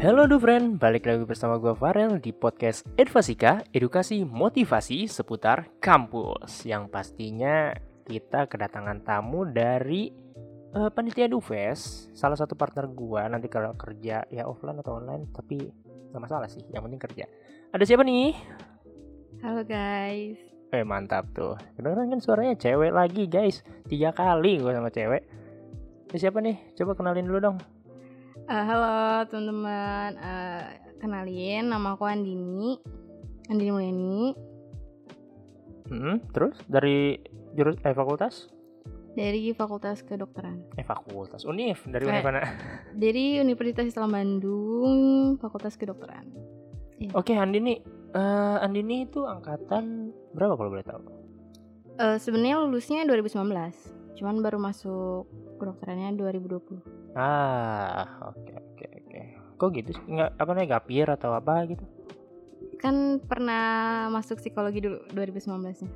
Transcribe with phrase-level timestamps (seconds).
[0.00, 6.64] Hello do friend, balik lagi bersama gue Farel di podcast Edvasika, edukasi motivasi seputar kampus.
[6.64, 7.76] Yang pastinya
[8.08, 10.08] kita kedatangan tamu dari
[10.72, 15.68] uh, panitia Dufes Salah satu partner gue nanti kalau kerja ya offline atau online Tapi
[16.16, 17.28] gak masalah sih, yang penting kerja.
[17.68, 18.32] Ada siapa nih?
[19.44, 20.40] Halo guys.
[20.72, 21.60] Eh mantap tuh.
[21.76, 22.56] Kedengeran kan suaranya?
[22.56, 23.60] Cewek lagi guys.
[23.84, 25.28] Tiga kali gue sama cewek.
[26.08, 26.56] Ada siapa nih?
[26.72, 27.60] Coba kenalin dulu dong
[28.50, 32.82] Uh, halo teman-teman, uh, kenalin nama aku Andini,
[33.46, 34.34] Andini Mulyani
[35.86, 37.14] Hmm, terus dari
[37.54, 38.50] jurus eh fakultas?
[39.10, 40.70] dari Fakultas Kedokteran.
[40.78, 42.10] Eh fakultas Unif dari Eh.
[42.10, 42.42] Unif mana?
[42.94, 46.30] Dari Universitas Islam Bandung, Fakultas Kedokteran.
[47.14, 47.78] Oke Andini,
[48.14, 51.02] eh Andini itu angkatan berapa kalau boleh tahu?
[51.98, 55.26] Uh, Sebenarnya lulusnya 2019, cuman baru masuk
[55.60, 56.80] kedokterannya 2020.
[57.12, 59.20] Ah, oke oke oke.
[59.54, 60.04] Kok gitu sih?
[60.08, 61.84] Nggak apa namanya gapir atau apa gitu?
[62.80, 63.64] Kan pernah
[64.08, 65.88] masuk psikologi dulu 2019-nya.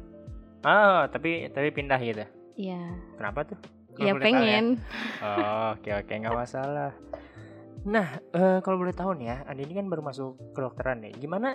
[0.62, 2.24] Ah, tapi tapi pindah gitu.
[2.54, 3.58] Iya, Kenapa tuh?
[3.94, 4.66] Kalau ya tahu pengen.
[5.22, 6.92] Oh, oke oke nggak masalah.
[7.84, 11.12] Nah, eh, kalau boleh tahu nih ya, Andini kan baru masuk kedokteran nih.
[11.16, 11.54] Gimana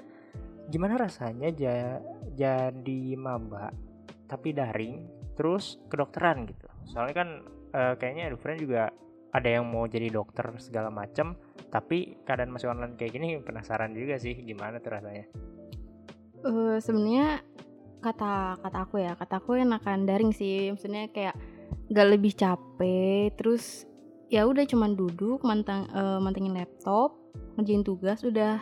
[0.69, 2.02] gimana rasanya ja-
[2.34, 3.73] jadi maba
[4.30, 5.03] tapi daring
[5.34, 6.69] terus kedokteran gitu?
[6.86, 7.30] Soalnya kan
[7.73, 8.89] eh, kayaknya Dufren juga
[9.30, 11.38] ada yang mau jadi dokter segala macam,
[11.70, 15.25] tapi keadaan masih online kayak gini penasaran juga sih gimana tuh rasanya.
[16.40, 17.44] Eh, sebenarnya
[18.00, 20.72] kata kata aku ya kata aku enakan daring sih.
[20.73, 21.36] Maksudnya kayak
[21.90, 23.86] gak lebih capek terus
[24.30, 27.17] ya udah cuman duduk mantang eh, mantengin laptop
[27.58, 28.62] ngerjain tugas udah.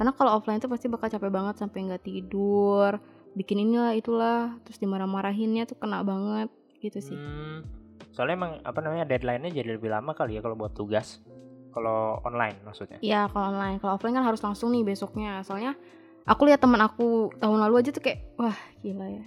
[0.00, 2.96] Karena kalau offline tuh pasti bakal capek banget sampai nggak tidur
[3.30, 6.48] bikin inilah itulah terus dimarah-marahinnya tuh kena banget
[6.80, 7.18] gitu sih.
[7.18, 7.62] Hmm,
[8.10, 11.22] soalnya emang apa namanya deadline-nya jadi lebih lama kali ya kalau buat tugas.
[11.70, 12.98] Kalau online maksudnya.
[12.98, 15.78] Iya kalau online kalau offline kan harus langsung nih besoknya soalnya
[16.26, 19.24] aku lihat teman aku tahun lalu aja tuh kayak wah gila ya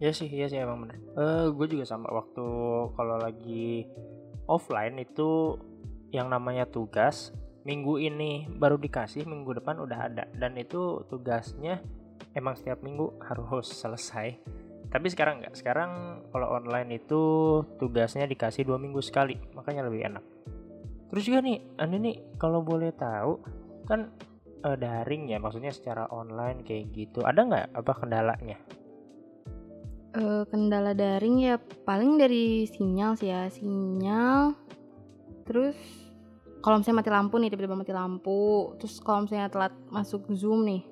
[0.00, 0.96] Iya sih, iya sih emang bener.
[0.96, 2.46] Eh, gue juga sama waktu
[2.96, 3.84] kalau lagi
[4.48, 5.60] offline itu
[6.08, 7.36] yang namanya tugas
[7.68, 11.84] minggu ini baru dikasih, minggu depan udah ada dan itu tugasnya
[12.32, 14.40] emang setiap minggu harus selesai.
[14.90, 15.54] Tapi sekarang nggak.
[15.54, 17.22] Sekarang kalau online itu
[17.78, 20.24] tugasnya dikasih dua minggu sekali, makanya lebih enak.
[21.10, 23.38] Terus juga nih, anda nih kalau boleh tahu
[23.86, 24.10] kan
[24.66, 27.22] eh, daring ya, maksudnya secara online kayak gitu.
[27.22, 28.58] Ada nggak apa kendalanya?
[30.10, 31.54] Eh, kendala daring ya
[31.86, 34.58] paling dari sinyal sih ya sinyal
[35.46, 35.78] terus
[36.66, 40.82] kalau misalnya mati lampu nih tiba-tiba mati lampu terus kalau misalnya telat masuk zoom nih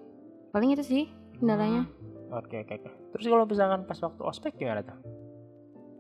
[0.55, 1.05] paling itu sih
[1.35, 2.91] kendalanya Hmm, Oke oke oke.
[3.17, 4.99] Terus kalau misalkan pas waktu ospek gimana tuh?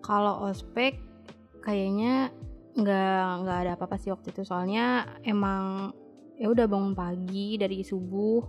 [0.02, 0.96] kalau ospek
[1.62, 2.30] kayaknya
[2.78, 5.90] nggak nggak ada apa-apa sih waktu itu soalnya emang
[6.38, 8.40] ya udah bangun pagi dari subuh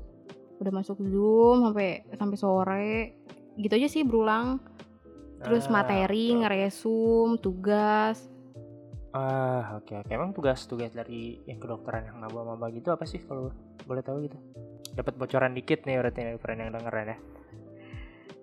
[0.62, 2.94] udah masuk zoom sampai sampai sore
[3.58, 4.62] gitu aja sih berulang
[5.42, 8.30] terus Ah, materi ngeresum tugas
[9.10, 10.12] Ah oke oke.
[10.14, 13.50] Emang tugas-tugas dari yang kedokteran yang maba-maba gitu apa sih kalau
[13.90, 14.38] boleh tahu gitu?
[14.94, 16.38] Dapat bocoran dikit nih berarti yang
[16.78, 17.18] dengeran ya.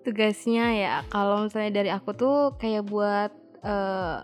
[0.07, 0.95] Tugasnya ya.
[1.11, 4.17] Kalau misalnya dari aku tuh kayak buat eh,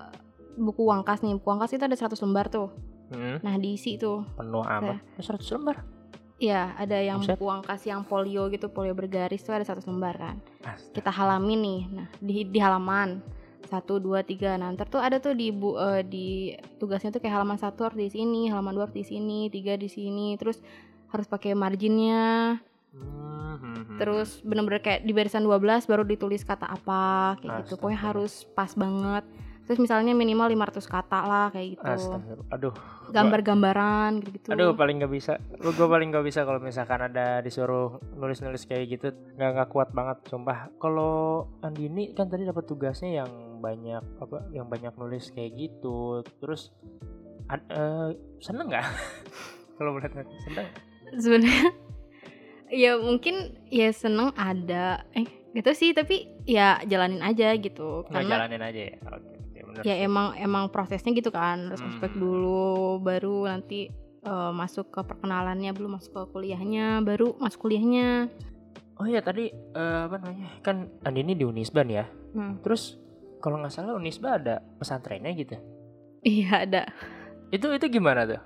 [0.55, 1.35] buku wangkas nih.
[1.35, 2.71] Buku wangkas itu ada 100 lembar tuh.
[3.11, 4.23] Hmm, nah diisi tuh.
[4.39, 5.03] Penuh amat.
[5.19, 5.83] Eh, 100 lembar.
[6.41, 7.39] ya ada yang Buset.
[7.39, 10.35] buku wangkas yang polio gitu polio bergaris tuh ada 100 lembar kan.
[10.65, 10.91] Astaga.
[10.99, 11.81] kita halamin nih.
[11.91, 13.23] Nah di, di halaman.
[13.63, 14.59] Satu dua tiga.
[14.59, 16.51] Nah ntar tuh ada tuh di bu eh, di
[16.83, 19.87] tugasnya tuh kayak halaman satu harus di sini halaman dua harus di sini tiga di
[19.87, 20.35] sini.
[20.35, 20.59] Terus
[21.15, 22.59] harus pakai marginnya.
[22.91, 27.99] Hmm, hmm, terus bener-bener kayak di barisan 12 baru ditulis kata apa kayak gitu pokoknya
[27.99, 28.09] Astaga.
[28.15, 29.23] harus pas banget
[29.63, 32.35] terus misalnya minimal 500 kata lah kayak gitu Astaga.
[32.51, 32.75] Aduh.
[33.15, 35.39] gambar-gambaran gitu Aduh paling nggak bisa.
[35.63, 39.95] Lu gue paling nggak bisa kalau misalkan ada disuruh nulis-nulis kayak gitu nggak nggak kuat
[39.95, 40.67] banget sumpah.
[40.75, 43.31] Kalau Andini kan tadi dapat tugasnya yang
[43.63, 46.19] banyak apa yang banyak nulis kayak gitu.
[46.43, 46.75] Terus
[47.47, 48.83] ad- eh, seneng nggak?
[49.79, 50.67] kalau boleh tahu seneng.
[51.13, 51.71] sebenarnya
[52.69, 53.35] ya mungkin
[53.67, 58.81] ya seneng ada eh gitu sih tapi ya jalanin aja gitu Nggak karena jalanin aja
[58.83, 58.95] ya.
[59.05, 59.81] Oke bener.
[59.81, 60.03] ya sih.
[60.03, 61.89] emang emang prosesnya gitu kan harus Hmm.
[61.91, 62.63] ospek dulu
[62.99, 63.87] baru nanti
[64.21, 68.31] eh, masuk ke perkenalannya belum masuk ke kuliahnya baru masuk kuliahnya
[68.93, 72.05] Oh iya tadi eh, apa namanya kan Andini di Unisban ya.
[72.31, 72.61] Hmm.
[72.61, 73.01] Terus
[73.39, 75.57] kalau nggak salah Unisba ada pesantrennya gitu.
[76.23, 76.87] iya ada
[77.49, 78.41] Itu itu gimana tuh?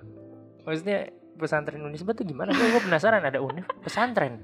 [0.63, 2.51] Maksudnya pesantren Unisba tuh gimana?
[2.51, 4.41] Gue penasaran ada univ pesantren.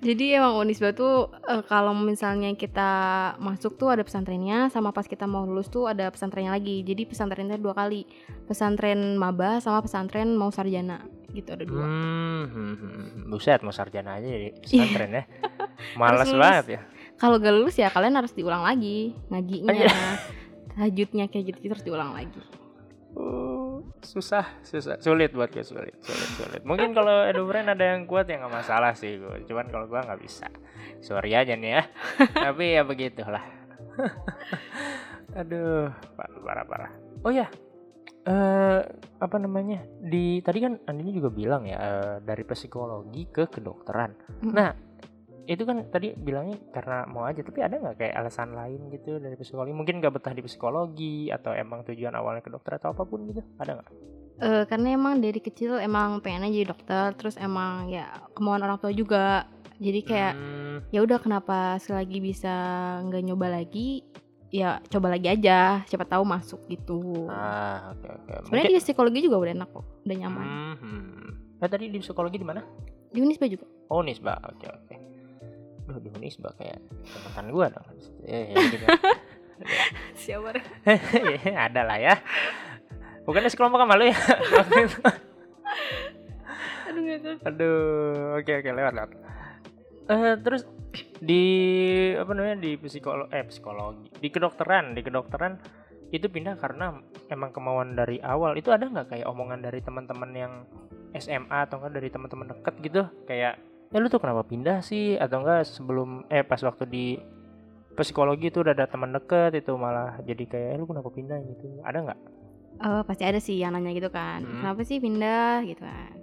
[0.00, 2.90] Jadi emang Unisba tuh eh, kalau misalnya kita
[3.36, 6.80] masuk tuh ada pesantrennya sama pas kita mau lulus tuh ada pesantrennya lagi.
[6.80, 8.08] Jadi pesantrennya dua kali.
[8.44, 13.30] Pesantren maba sama pesantren mau sarjana gitu ada dua Hmm, hmm, hmm.
[13.30, 15.24] buset mau sarjana aja jadi pesantren ya.
[15.94, 16.40] Males lulus.
[16.40, 16.80] banget ya.
[17.14, 19.92] kalau gak lulus ya kalian harus diulang lagi ngajinya Iya.
[20.72, 22.40] tahajudnya kayak gitu terus diulang lagi
[23.10, 23.49] Uh,
[24.02, 26.62] susah, susah, sulit buat gue sulit, sulit, sulit.
[26.64, 29.44] Mungkin kalau edufriend ada yang kuat ya nggak masalah sih gue.
[29.46, 30.48] Cuman kalau gue nggak bisa.
[31.00, 31.82] Sorry aja nih ya.
[32.48, 33.44] Tapi ya begitulah.
[35.40, 36.92] Aduh, parah, parah, parah.
[37.22, 37.46] Oh ya,
[38.26, 38.80] eh
[39.20, 39.84] apa namanya?
[40.00, 44.42] Di tadi kan Andini juga bilang ya eh, dari psikologi ke kedokteran.
[44.42, 44.52] Mm.
[44.52, 44.70] Nah,
[45.50, 49.34] itu kan tadi bilangnya karena mau aja tapi ada nggak kayak alasan lain gitu dari
[49.34, 49.74] psikologi?
[49.74, 53.42] Mungkin nggak betah di psikologi atau emang tujuan awalnya ke dokter atau apa pun gitu
[53.58, 53.90] ada nggak?
[54.40, 58.08] Eh, karena emang dari kecil emang pengennya jadi dokter terus emang ya
[58.38, 59.50] kemauan orang tua juga.
[59.80, 62.52] Jadi kayak Hmm, ya udah kenapa selagi bisa
[63.04, 64.06] nggak nyoba lagi
[64.54, 67.26] ya coba lagi aja siapa tahu masuk gitu.
[67.26, 68.32] Ah oke oke.
[68.46, 70.46] Sebenarnya di psikologi juga udah enak kok udah nyaman.
[70.46, 71.58] Hmm, hmm.
[71.58, 72.62] Eh, tadi di psikologi di mana?
[73.10, 73.66] Di Unisba juga.
[73.90, 74.38] Oh Unisba.
[74.46, 75.09] Oke oke
[75.90, 76.78] Duh, di Unisba kayak
[77.26, 77.86] teman gua dong
[78.30, 78.86] eh, ya, gitu.
[80.14, 80.54] siapa
[80.86, 82.14] Ya, ada lah ya
[83.26, 84.16] bukannya sekelompok sama lu ya
[86.90, 87.36] aduh tahu.
[87.46, 89.10] Aduh, oke oke lewat lewat.
[90.10, 90.66] Eh terus
[91.22, 91.44] di
[92.18, 95.54] apa namanya di psikolo eh psikologi di kedokteran di kedokteran
[96.10, 96.98] itu pindah karena
[97.30, 100.52] emang kemauan dari awal itu ada nggak kayak omongan dari teman-teman yang
[101.14, 105.18] SMA atau enggak dari teman-teman deket gitu kayak ya lu tuh kenapa pindah sih?
[105.18, 107.06] Atau enggak sebelum eh pas waktu di
[107.98, 111.38] psikologi itu udah ada teman deket itu malah jadi kayak eh, lu kenapa pindah?
[111.42, 111.66] Gitu.
[111.82, 112.20] Ada nggak
[112.80, 114.40] Eh, pasti ada sih yang nanya gitu kan.
[114.40, 114.64] Hmm.
[114.64, 115.66] kenapa sih pindah?
[115.68, 116.16] Gitu kan.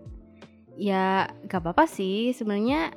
[0.74, 2.34] Ya gak apa-apa sih.
[2.34, 2.96] Sebenarnya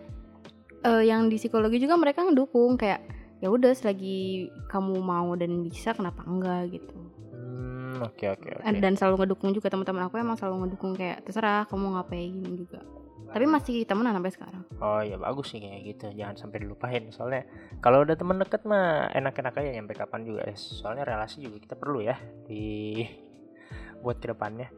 [0.87, 3.05] eh, yang di psikologi juga mereka ngedukung kayak
[3.41, 6.79] ya udah selagi kamu mau dan bisa kenapa enggak?
[6.79, 6.97] Gitu.
[7.37, 8.79] Hmm oke oke oke.
[8.81, 12.81] Dan selalu ngedukung juga teman-teman aku emang selalu ngedukung kayak terserah kamu ngapain juga
[13.31, 14.63] tapi masih temenan sampai sekarang.
[14.83, 16.07] Oh ya bagus sih kayak gitu.
[16.19, 17.07] Jangan sampai dilupain.
[17.15, 17.47] Soalnya
[17.79, 20.43] kalau udah temen deket mah Enak-enak aja nyampe kapan juga.
[20.51, 23.01] Ya Soalnya relasi juga kita perlu ya Di
[24.03, 24.69] Buat ke depannya.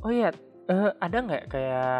[0.00, 0.32] Oh iya
[0.70, 1.92] eh, Ada nggak kayak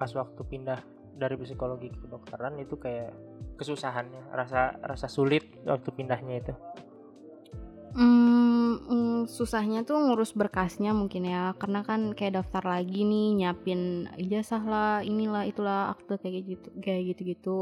[0.00, 0.80] Pas waktu pindah
[1.12, 3.12] Dari psikologi ke kedokteran Itu kayak
[3.60, 6.54] Kesusahannya Rasa rasa sulit Waktu pindahnya itu
[7.92, 14.08] Hmm, mm, susahnya tuh ngurus berkasnya mungkin ya karena kan kayak daftar lagi nih nyiapin
[14.16, 17.60] ijazah lah inilah itulah akte kayak gitu kayak gitu gitu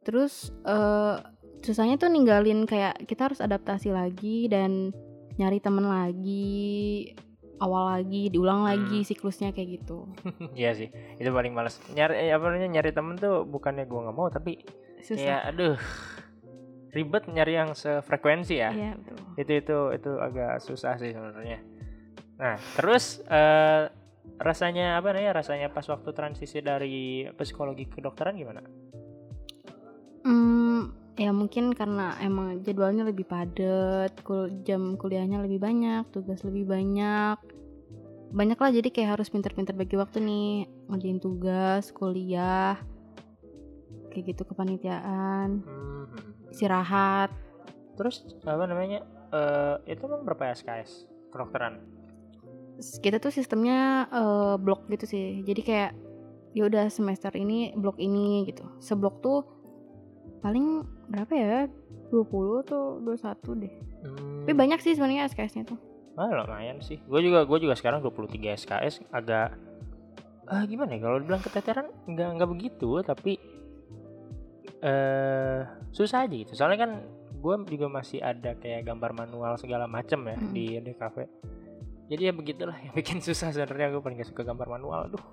[0.00, 1.16] terus eh
[1.60, 4.96] susahnya tuh ninggalin kayak kita harus adaptasi lagi dan
[5.36, 7.12] nyari temen lagi
[7.60, 10.08] awal lagi diulang lagi siklusnya kayak gitu.
[10.58, 10.88] Iya sih
[11.20, 11.76] Itu paling males.
[11.92, 14.56] Nyari apa namanya Nyari temen tuh Bukannya gua nggak mau Tapi
[15.04, 15.20] susah.
[15.20, 15.76] Kayak aduh
[16.90, 19.16] Ribet nyari yang sefrekuensi ya Iya, betul.
[19.38, 21.58] itu itu itu agak susah sih sebenarnya
[22.34, 23.86] nah terus eh,
[24.40, 28.62] rasanya apa namanya rasanya pas waktu transisi dari psikologi ke kedokteran gimana
[30.20, 36.68] Hmm, ya mungkin karena emang jadwalnya lebih padat, kul jam kuliahnya lebih banyak, tugas lebih
[36.68, 37.40] banyak.
[38.30, 42.76] Banyak lah jadi kayak harus pinter-pinter bagi waktu nih, ngerjain tugas, kuliah,
[44.12, 45.99] kayak gitu kepanitiaan, Hmm.
[46.50, 47.30] Istirahat.
[47.98, 51.78] terus apa namanya eh itu emang berapa SKS kedokteran
[52.80, 55.44] Kita tuh sistemnya eh, blok gitu sih.
[55.44, 55.92] Jadi kayak
[56.56, 58.64] ya udah semester ini blok ini gitu.
[58.80, 59.44] Seblok tuh
[60.40, 61.56] paling berapa ya?
[62.08, 63.74] 20 atau 21 deh.
[64.08, 64.48] hmm.
[64.48, 65.78] Tapi banyak sih sebenarnya SKS-nya tuh.
[66.20, 69.56] ah, lumayan sih gue juga gue juga sekarang 23 SKS agak
[70.50, 73.38] ah gimana ya kalau dibilang keteteran nggak nggak begitu tapi
[74.80, 75.60] eh
[75.90, 76.52] susah aja gitu.
[76.52, 76.90] Soalnya kan
[77.32, 80.50] gue juga masih ada kayak gambar manual segala macem ya Mm.
[80.50, 81.24] di di kafe.
[82.06, 83.90] Jadi ya begitulah yang bikin susah sebenarnya.
[83.90, 85.24] Gue paling gak suka gambar manual aduh.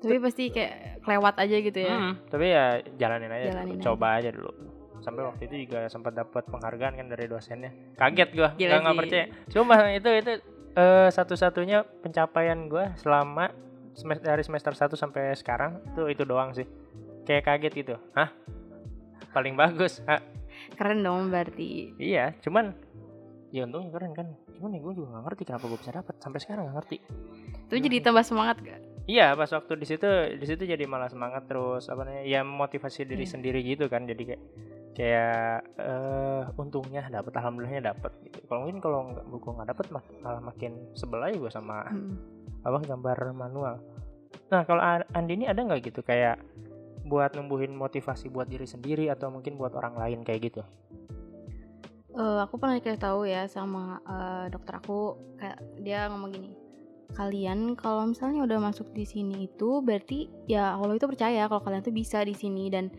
[0.00, 1.94] Tapi pasti kayak kelewat aja gitu ya.
[1.94, 2.64] Mm, tapi ya
[2.94, 4.28] jalanin aja Jalanin dulu, coba aja.
[4.28, 4.52] dulu.
[5.00, 7.72] Sampai waktu itu juga sempat dapat penghargaan kan dari dosennya.
[7.96, 9.24] Kaget gue Gila nggak percaya.
[9.48, 10.32] Cuma itu itu
[10.74, 13.48] eh, satu-satunya pencapaian gue selama
[13.94, 16.66] semester dari semester 1 sampai sekarang itu itu doang sih
[17.24, 18.30] kayak kaget gitu hah
[19.30, 20.22] paling bagus Hah,
[20.74, 21.92] Keren dong berarti.
[21.96, 22.72] iya cuman
[23.50, 26.38] ya untungnya keren kan cuman ya gue juga nggak ngerti kenapa gue bisa dapat sampai
[26.38, 26.96] sekarang nggak ngerti
[27.64, 28.80] Itu jadi tambah semangat gak?
[29.04, 33.04] Iya pas waktu di situ di situ jadi malah semangat terus apa namanya ya motivasi
[33.04, 33.32] diri Iya.
[33.32, 34.42] sendiri gitu kan jadi kayak
[34.94, 38.40] kayak eh untungnya dapat alhamdulillahnya dapat gitu.
[38.46, 42.16] Kalau mungkin kalau nggak gue nggak dapat mah malah makin sebel aja gue sama Hmm.
[42.62, 43.76] apa gambar manual.
[44.48, 44.80] Nah kalau
[45.12, 46.40] Andi ini ada nggak gitu kayak
[47.04, 50.62] buat numbuhin motivasi buat diri sendiri atau mungkin buat orang lain kayak gitu?
[52.14, 56.52] Eh, aku pernah dikasih tahu ya sama eh, dokter aku kayak dia ngomong gini.
[57.14, 61.84] kalian kalau misalnya udah masuk di sini itu berarti ya Allah itu percaya kalau kalian
[61.84, 62.90] tuh bisa di sini dan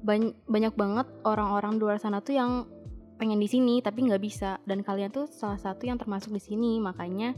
[0.00, 2.64] banyak banyak banget orang-orang di luar sana tuh yang
[3.20, 6.80] pengen di sini tapi nggak bisa dan kalian tuh salah satu yang termasuk di sini
[6.80, 7.36] makanya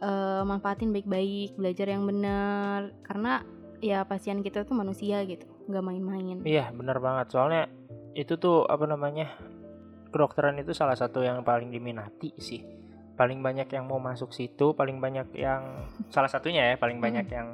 [0.00, 3.44] uh, manfaatin baik-baik belajar yang benar karena
[3.84, 6.40] ya pasien kita tuh manusia gitu nggak main-main.
[6.40, 7.36] Iya benar banget.
[7.36, 7.68] Soalnya
[8.16, 9.36] itu tuh apa namanya
[10.08, 12.64] kedokteran itu salah satu yang paling diminati sih.
[13.14, 17.36] Paling banyak yang mau masuk situ paling banyak yang salah satunya ya paling banyak hmm.
[17.36, 17.48] yang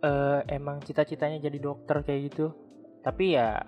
[0.00, 2.56] uh, emang cita-citanya jadi dokter kayak gitu.
[3.04, 3.60] Tapi ya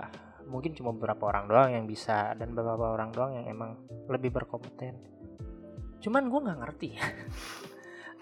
[0.49, 3.77] mungkin cuma beberapa orang doang yang bisa dan beberapa orang doang yang emang
[4.09, 4.97] lebih berkompeten.
[6.01, 6.91] Cuman gue nggak ngerti.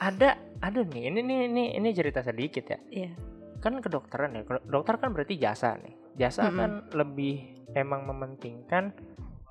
[0.02, 2.78] Ada ada nih ini ini ini ini cerita sedikit ya.
[2.90, 3.14] Yeah.
[3.62, 6.58] Kan kedokteran ya dokter kan berarti jasa nih jasa mm -hmm.
[6.58, 7.34] kan lebih
[7.72, 8.92] emang mementingkan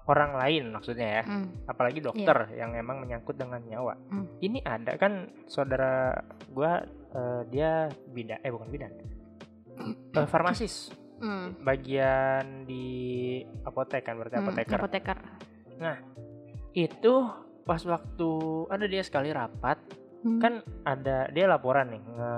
[0.09, 1.69] orang lain maksudnya ya mm.
[1.69, 2.65] apalagi dokter yeah.
[2.65, 4.43] yang emang menyangkut dengan nyawa mm.
[4.43, 6.11] ini ada kan saudara
[6.49, 6.71] gue
[7.13, 8.93] uh, dia bidan eh bukan bidan
[10.17, 10.89] uh, farmasis
[11.21, 11.61] mm.
[11.61, 15.17] bagian di apotek kan berarti mm, apoteker apoteker
[15.77, 15.97] nah
[16.73, 17.13] itu
[17.61, 18.31] pas waktu
[18.73, 19.77] ada dia sekali rapat
[20.25, 20.39] mm.
[20.41, 22.33] kan ada dia laporan nih nge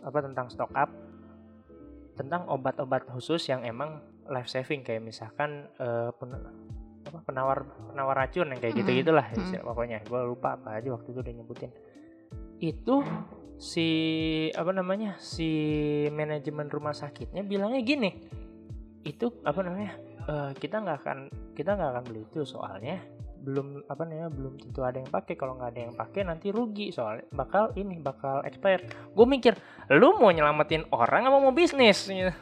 [0.00, 0.88] apa tentang stock up
[2.14, 6.14] tentang obat-obat khusus yang emang life saving kayak misalkan uh,
[7.04, 9.60] apa penawar penawar racun yang kayak gitu gitulah mm.
[9.60, 10.00] pokoknya.
[10.06, 11.70] Gue lupa apa aja waktu itu udah nyebutin.
[12.62, 13.04] Itu
[13.60, 13.88] si
[14.54, 15.50] apa namanya si
[16.10, 18.10] manajemen rumah sakitnya bilangnya gini.
[19.04, 19.92] Itu apa namanya
[20.26, 21.18] uh, kita nggak akan
[21.52, 22.98] kita nggak akan beli itu soalnya
[23.44, 26.88] belum apa namanya belum tentu ada yang pakai kalau nggak ada yang pakai nanti rugi
[26.88, 29.52] soalnya bakal ini bakal expire gue mikir
[29.92, 32.32] lu mau nyelamatin orang apa mau bisnis gitu.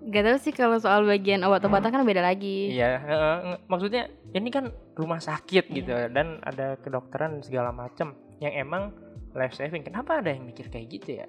[0.00, 2.72] Gak tau sih kalau soal bagian obat-obatan kan beda lagi.
[2.72, 5.76] Iya, uh, maksudnya ini kan rumah sakit iya.
[5.76, 8.96] gitu dan ada kedokteran segala macam yang emang
[9.36, 9.84] life saving.
[9.84, 11.28] Kenapa ada yang mikir kayak gitu ya?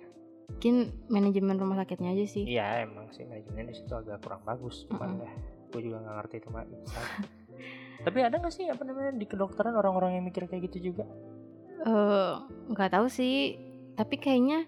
[0.55, 2.47] Mungkin manajemen rumah sakitnya aja sih.
[2.47, 4.87] Iya, emang sih manajemen di situ agak kurang bagus.
[4.87, 5.27] Cuman mm -hmm.
[5.27, 5.33] ya,
[5.67, 6.63] gue juga nggak ngerti itu mah.
[8.01, 11.05] Tapi ada nggak sih apa namanya di kedokteran orang-orang yang mikir kayak gitu juga?
[11.85, 12.33] Eh,
[12.73, 13.57] nggak uh, tahu sih.
[13.93, 14.65] Tapi kayaknya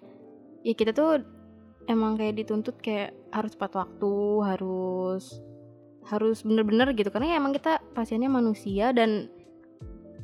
[0.64, 1.22] ya kita tuh
[1.88, 4.14] emang kayak dituntut kayak harus tepat waktu
[4.44, 5.44] harus
[6.04, 9.32] harus bener-bener gitu karena ya emang kita pasiennya manusia dan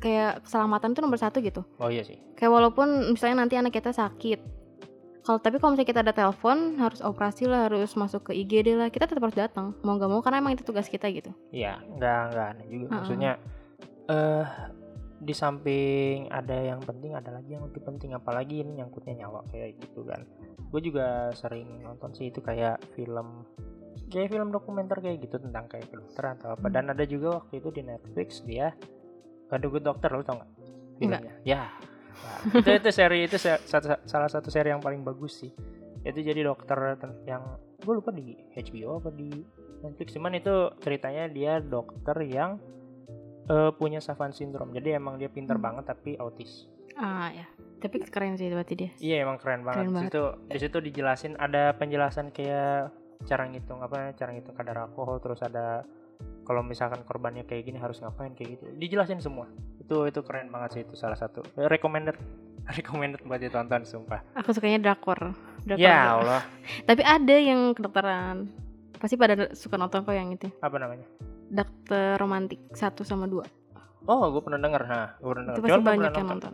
[0.00, 3.92] kayak keselamatan tuh nomor satu gitu oh iya sih kayak walaupun misalnya nanti anak kita
[3.92, 4.40] sakit
[5.30, 8.90] kalau tapi kalau misalnya kita ada telepon harus operasi lah harus masuk ke IGD lah
[8.90, 9.78] kita tetap harus datang.
[9.86, 11.30] Mau nggak mau karena emang itu tugas kita gitu.
[11.54, 12.82] Iya nggak nggak aneh juga.
[12.82, 12.96] Uh -uh.
[12.98, 13.32] maksudnya
[14.10, 14.46] eh uh,
[15.22, 18.10] di samping ada yang penting ada lagi yang lebih penting.
[18.18, 20.26] Apalagi ini nyangkutnya nyawa kayak gitu kan.
[20.74, 23.46] Gue juga sering nonton sih itu kayak film
[24.10, 26.66] kayak film dokumenter kayak gitu tentang kayak kedokteran atau apa.
[26.74, 28.74] Dan ada juga waktu itu di Netflix dia
[29.46, 30.50] ada gue dokter lo tau gak
[30.98, 31.38] filmnya.
[31.46, 31.70] Ya
[32.20, 33.36] nah, itu itu seri itu
[34.06, 35.52] salah satu seri yang paling bagus sih
[36.00, 36.96] itu jadi dokter
[37.28, 37.44] yang
[37.80, 39.28] gue lupa di HBO apa di
[39.84, 42.60] Netflix cuman itu ceritanya dia dokter yang
[43.50, 44.70] uh, punya Savant syndrome.
[44.70, 45.66] Jadi emang dia pintar hmm.
[45.66, 46.70] banget tapi autis.
[46.94, 47.46] Ah ya.
[47.80, 48.90] Tapi keren sih berarti dia.
[49.00, 49.88] Iya emang keren banget.
[49.88, 50.12] Keren banget.
[50.12, 52.92] Situ di situ dijelasin ada penjelasan kayak
[53.24, 55.84] cara ngitung apa cara ngitung kadar alkohol terus ada
[56.50, 59.46] kalau misalkan korbannya kayak gini harus ngapain kayak gitu dijelasin semua
[59.78, 62.18] itu itu keren banget sih itu salah satu recommended
[62.74, 65.30] recommended buat ditonton sumpah aku sukanya drakor,
[65.62, 66.42] drakor ya Allah
[66.90, 68.50] tapi ada yang kedokteran
[68.98, 71.06] pasti pada suka nonton kok yang itu apa namanya
[71.50, 73.42] Dokter Romantik satu sama dua.
[74.06, 74.86] Oh, gue pernah denger.
[74.86, 75.58] Nah, gue pernah denger.
[75.58, 76.52] Itu pasti banyak yang nonton.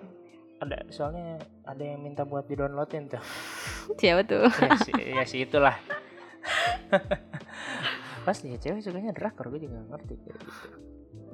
[0.57, 1.37] Ada, soalnya
[1.69, 3.21] ada yang minta buat di-downloadin tuh.
[4.01, 4.49] Siapa tuh?
[4.49, 5.77] ya, si, ya si itulah.
[8.27, 10.69] Pasti ya cewek sukanya drakor, gue juga ngerti kayak gitu.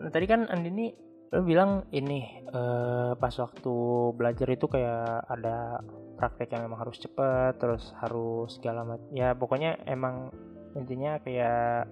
[0.05, 0.93] Nah, tadi kan Andini
[1.33, 3.75] lo bilang ini uh, pas waktu
[4.13, 5.81] belajar itu kayak ada
[6.21, 10.29] praktek yang memang harus cepet terus harus segala macam ya pokoknya emang
[10.77, 11.89] intinya kayak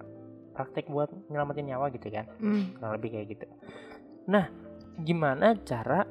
[0.53, 2.77] praktek buat nyelamatin nyawa gitu kan mm.
[2.77, 3.45] kurang lebih kayak gitu
[4.29, 4.45] nah
[5.01, 6.05] gimana cara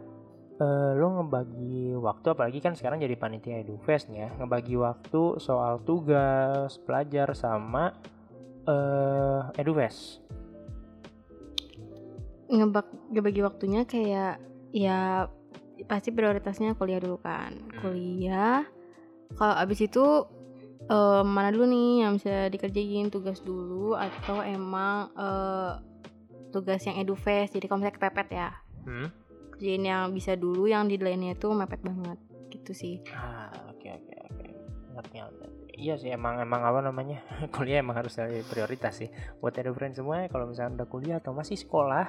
[0.59, 6.83] uh, lo ngebagi waktu apalagi kan sekarang jadi panitia edufest ya ngebagi waktu soal tugas
[6.83, 7.95] pelajar sama
[8.67, 10.21] uh, edufest
[12.50, 14.43] ngebak ngebagi waktunya kayak
[14.75, 15.31] ya
[15.87, 17.55] pasti prioritasnya kuliah dulu kan.
[17.55, 17.79] Hmm.
[17.81, 18.67] kuliah
[19.38, 20.05] kalau abis itu
[20.90, 23.09] uh, mana dulu nih yang bisa dikerjain?
[23.09, 25.79] Tugas dulu atau emang uh,
[26.50, 28.50] tugas yang edufest jadi kalau misalnya kepepet ya.
[28.85, 29.09] Hmm?
[29.55, 32.19] kerjain yang bisa dulu yang di lainnya itu mepet banget.
[32.49, 32.97] Gitu sih.
[33.12, 34.47] Ah oke oke oke.
[34.97, 37.25] Ngerti ngerti iya sih emang emang apa namanya
[37.57, 39.09] kuliah emang harus dari prioritas sih
[39.41, 42.07] buat edufriend semua kalau misalnya udah kuliah atau masih sekolah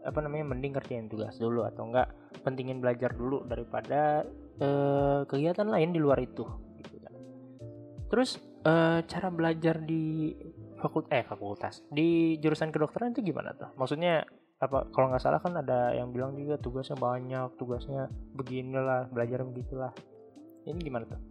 [0.00, 4.24] apa namanya mending kerjain tugas dulu atau enggak pentingin belajar dulu daripada
[4.60, 6.44] eh, kegiatan lain di luar itu
[6.80, 7.12] gitu kan.
[8.08, 10.32] Terus eh, cara belajar di
[10.80, 13.68] fakultas eh fakultas di jurusan kedokteran itu gimana tuh?
[13.76, 14.24] Maksudnya
[14.60, 19.92] apa kalau nggak salah kan ada yang bilang juga tugasnya banyak, tugasnya beginilah, belajar begitulah.
[20.64, 21.29] Ini gimana tuh?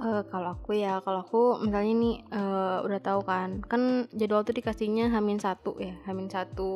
[0.00, 4.56] Eh, kalau aku ya, kalau aku misalnya nih eh, udah tahu kan, kan jadwal tuh
[4.56, 6.70] dikasihnya Hamin satu ya, Hamin satu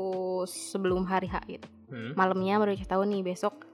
[0.47, 1.67] sebelum hari H gitu.
[1.91, 2.13] Hmm?
[2.15, 3.67] Malamnya baru dikasih tahu nih besok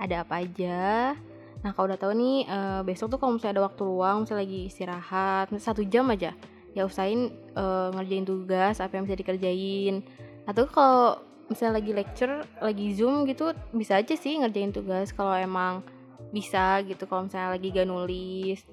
[0.00, 1.14] ada apa aja.
[1.62, 4.60] Nah kalau udah tahu nih eh, besok tuh kalau misalnya ada waktu luang, misalnya lagi
[4.72, 6.32] istirahat satu jam aja,
[6.74, 10.02] ya usahain eh, ngerjain tugas apa yang bisa dikerjain.
[10.50, 15.86] Atau kalau misalnya lagi lecture, lagi zoom gitu, bisa aja sih ngerjain tugas kalau emang
[16.34, 17.06] bisa gitu.
[17.06, 18.66] Kalau misalnya lagi gak nulis,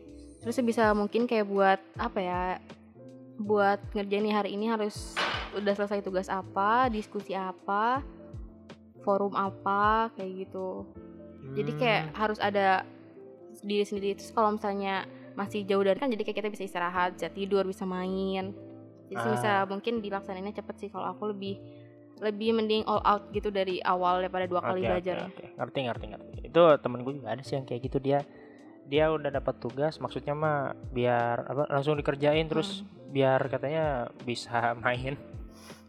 [0.44, 2.42] terus bisa mungkin kayak buat apa ya
[3.40, 5.16] buat ngerjain hari ini harus
[5.54, 8.04] udah selesai tugas apa diskusi apa
[9.02, 10.86] forum apa kayak gitu
[11.54, 12.16] jadi kayak Hmm.
[12.16, 12.84] harus ada
[13.62, 17.30] diri sendiri terus kalau misalnya masih jauh dari kan jadi kayak kita bisa istirahat bisa
[17.30, 18.54] tidur bisa main
[19.10, 19.34] jadi Ah.
[19.34, 21.58] bisa mungkin dilaksanainnya cepet sih kalau aku lebih
[22.22, 25.50] lebih mending all out gitu dari awal daripada dua kali Oke, belajar oke, ya.
[25.60, 26.36] Ngerti, ngerti, ngerti.
[26.48, 28.24] Itu temen gue juga ada sih yang kayak gitu dia
[28.86, 30.60] dia udah dapat tugas maksudnya mah
[30.90, 33.12] biar apa langsung dikerjain terus Hmm.
[33.12, 33.86] biar katanya
[34.22, 35.14] bisa main.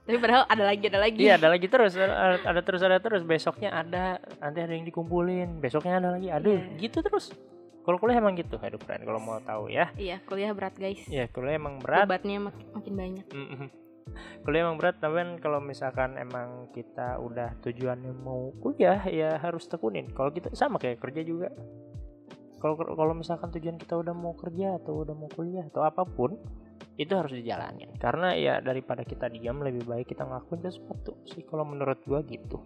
[0.03, 3.23] tapi padahal ada lagi ada lagi Iya, ada lagi terus ada, ada terus ada terus
[3.23, 4.05] besoknya ada
[4.37, 6.29] nanti ada yang dikumpulin, besoknya ada lagi.
[6.29, 6.77] Aduh, Iya.
[6.79, 7.33] gitu terus.
[7.81, 9.89] Kalau kuliah emang gitu, aduh friend kalau mau tahu ya.
[9.95, 12.05] iya kuliah berat guys Ya, kuliah emang berat.
[12.05, 13.69] bebannya mak- makin banyak Mm-mm.
[14.41, 19.65] Kuliah emang berat, tapi kan kalau misalkan emang kita udah tujuannya mau kuliah ya harus
[19.65, 20.09] tekunin.
[20.11, 21.49] Kalau kita sama kayak kerja juga.
[22.65, 26.33] Kalau kalau misalkan tujuan kita udah mau kerja atau udah mau kuliah atau apa pun,
[26.97, 27.93] itu harus dijalanin.
[28.01, 32.65] Karena ya daripada kita diam lebih baik kita ngelakuin sesuatu sih kalau menurut gua gitu.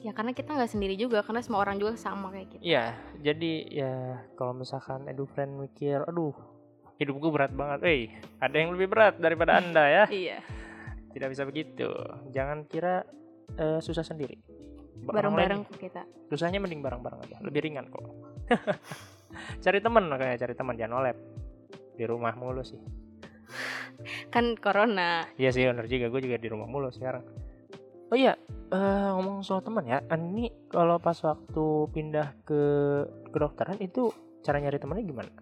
[0.00, 2.92] ya karena kita nggak sendiri juga karena semua orang juga sama kayak gitu Iya,
[3.24, 3.92] jadi ya
[4.36, 6.36] kalau misalkan edu friend mikir, aduh
[7.00, 8.02] hidup gua berat banget, eh
[8.36, 10.04] ada yang lebih berat daripada anda ya.
[10.12, 10.38] iya
[11.08, 11.88] Tidak bisa begitu.
[12.36, 13.00] Jangan kira
[13.56, 14.36] eh, susah sendiri.
[15.08, 17.36] Bareng-bareng kita Susahnya mending bareng-bareng aja.
[17.40, 18.04] Lebih ringan kok.
[19.64, 21.16] cari teman makanya cari teman jangan olep.
[21.94, 22.80] Di rumah mulu sih.
[24.34, 26.10] kan corona Iya sih bener juga.
[26.10, 27.22] Gue juga di rumah mulu sekarang.
[28.12, 28.36] Oh iya,
[28.70, 30.02] eh, ngomong soal teman ya.
[30.12, 32.62] Ani kalau pas waktu pindah ke
[33.32, 34.12] kedokteran itu
[34.44, 35.32] cara nyari temannya gimana?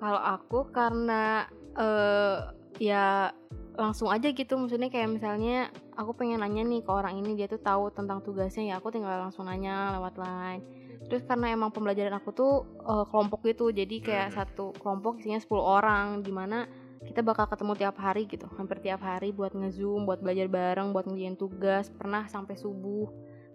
[0.00, 2.36] kalau aku karena eh
[2.80, 3.32] ya
[3.76, 7.60] langsung aja gitu maksudnya kayak misalnya aku pengen nanya nih ke orang ini dia tuh
[7.60, 10.62] tahu tentang tugasnya ya aku tinggal langsung nanya lewat line
[11.06, 14.36] terus karena emang pembelajaran aku tuh eh, kelompok gitu jadi kayak Hmm.
[14.36, 16.66] satu kelompok isinya 10 orang di mana
[16.98, 21.06] kita bakal ketemu tiap hari gitu hampir tiap hari buat ngezoom buat belajar bareng buat
[21.06, 23.06] ngerjain tugas pernah sampai subuh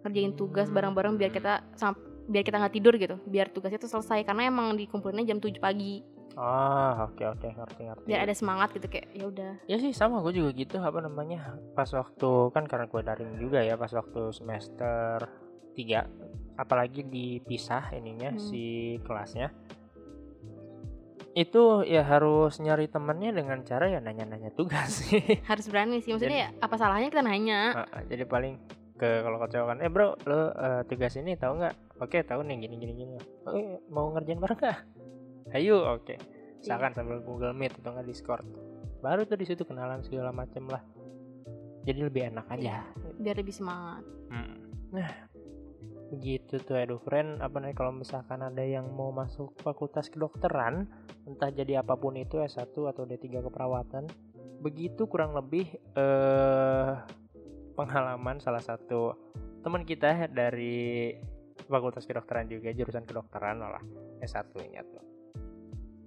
[0.02, 0.76] ngerjain tugas Hmm.
[0.78, 1.60] bareng-bareng biar kita
[2.24, 6.00] biar kita nggak tidur gitu biar tugasnya tuh selesai karena emang dikumpulinnya jam 7 pagi
[6.32, 8.06] Ah, oke oke ngerti ngerti.
[8.08, 11.60] biar ada semangat gitu kayak ya udah Ya sih sama gue juga gitu apa namanya
[11.76, 15.28] pas waktu kan karena gue daring juga ya pas waktu semester
[15.76, 16.08] 3
[16.56, 18.42] apalagi dipisah ininya Hmm.
[18.42, 18.64] si
[19.04, 19.52] kelasnya.
[21.32, 25.00] Itu ya harus nyari temennya dengan cara ya nanya-nanya tugas.
[25.08, 27.88] Sih harus berani sih maksudnya ya apa salahnya kita nanya?
[27.88, 28.60] Ah, jadi paling
[29.00, 32.04] ke kalau kecewa kan eh bro lo eh, tugas ini tahu nggak?
[32.04, 33.16] Oke tahu nih gini gini gini.
[33.48, 34.80] Oh, iya, mau ngerjain bareng nggak?
[35.56, 36.16] Ayo oke.
[36.60, 38.46] Misalkan sambil Google Meet atau nggak Discord.
[39.00, 40.84] Baru tuh di situ kenalan segala macem lah.
[41.82, 42.86] Jadi lebih enak aja.
[43.18, 44.04] Biar lebih semangat.
[44.28, 44.68] Hmm.
[44.92, 45.08] nah
[46.12, 50.91] begitu tuh edu friend apa nih kalau misalkan ada yang mau masuk fakultas kedokteran
[51.24, 54.12] entah jadi apa pun itu S1 atau D3 keperawatan
[54.60, 56.93] begitu kurang lebih eh
[57.80, 59.15] pengalaman salah satu
[59.63, 61.15] teman kita dari
[61.71, 63.82] fakultas kedokteran juga jurusan kedokteran malah
[64.19, 65.12] S1 nya tuh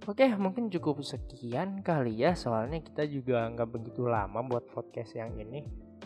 [0.05, 2.37] Oke, mungkin cukup sekian kali ya.
[2.37, 5.65] Soalnya kita juga nggak begitu lama buat podcast yang ini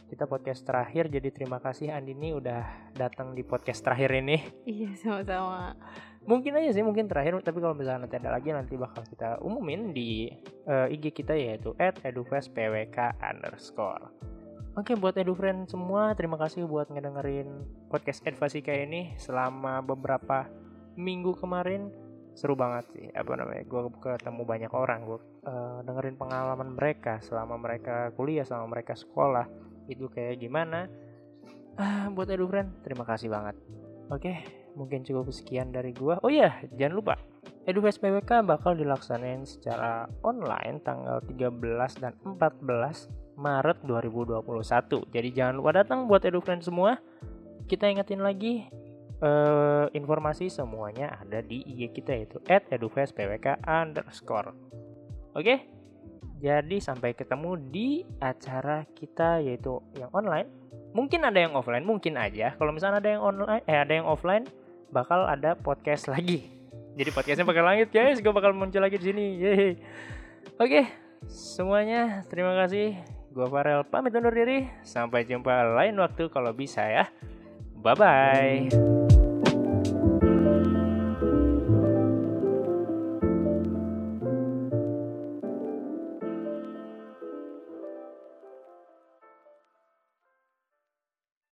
[0.08, 1.12] kita podcast terakhir.
[1.12, 4.40] Jadi terima kasih Andini udah datang di podcast terakhir ini.
[4.64, 5.76] Iya sama-sama.
[6.24, 7.36] Mungkin aja sih mungkin terakhir.
[7.44, 10.32] Tapi kalau misalnya nanti ada lagi nanti bakal kita umumin di
[10.64, 14.08] eh, IG kita yaitu @edufestpwk underscore.
[14.80, 20.48] Oke buat edufriend semua terima kasih buat ngedengerin podcast Advasika ini selama beberapa
[20.96, 21.92] minggu kemarin.
[22.38, 25.04] Seru banget sih apa namanya gue ketemu banyak orang.
[25.04, 30.87] Gue eh, dengerin pengalaman mereka selama mereka kuliah selama mereka sekolah itu kayak gimana
[31.81, 33.57] ah buat edufriend terima kasih banget
[34.12, 34.33] oke
[34.77, 37.14] mungkin cukup sekian dari gua oh iya jangan lupa
[37.68, 42.64] EduFest PWK bakal dilaksanain secara online tanggal 13 dan 14
[43.37, 45.12] Maret 2021.
[45.12, 46.96] Jadi jangan lupa datang buat EduFriend semua.
[47.68, 48.64] Kita ingetin lagi
[49.20, 52.40] eh, informasi semuanya ada di IG kita yaitu
[53.68, 54.57] underscore.
[55.37, 55.68] Oke,
[56.38, 60.46] jadi sampai ketemu di acara kita yaitu yang online.
[60.94, 62.55] Mungkin ada yang offline, mungkin aja.
[62.57, 64.46] Kalau misalnya ada yang online, eh ada yang offline,
[64.94, 66.48] bakal ada podcast lagi.
[66.98, 69.27] Jadi podcastnya bakal langit guys, gue bakal muncul lagi di sini.
[70.62, 70.90] Oke,
[71.31, 72.98] semuanya terima kasih.
[73.31, 74.66] Gue Farel pamit undur diri.
[74.83, 77.07] Sampai jumpa lain waktu kalau bisa ya.
[77.79, 78.97] Bye bye.